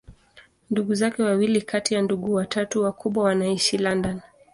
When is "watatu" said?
2.33-2.83